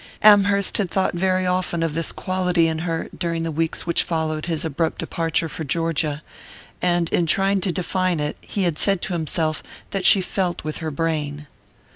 Amherst 0.23 0.79
had 0.79 0.89
thought 0.89 1.13
very 1.13 1.45
often 1.45 1.83
of 1.83 1.93
this 1.93 2.11
quality 2.11 2.67
in 2.67 2.79
her 2.79 3.07
during 3.15 3.43
the 3.43 3.51
weeks 3.51 3.85
which 3.85 4.01
followed 4.01 4.47
his 4.47 4.65
abrupt 4.65 4.97
departure 4.97 5.47
for 5.47 5.63
Georgia; 5.63 6.23
and 6.81 7.07
in 7.13 7.27
trying 7.27 7.61
to 7.61 7.71
define 7.71 8.19
it 8.19 8.35
he 8.41 8.63
had 8.63 8.79
said 8.79 9.03
to 9.03 9.13
himself 9.13 9.61
that 9.91 10.03
she 10.03 10.19
felt 10.19 10.63
with 10.63 10.77
her 10.77 10.89
brain. 10.89 11.45